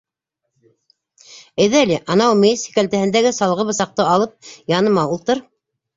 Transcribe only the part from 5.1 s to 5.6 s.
ултыр.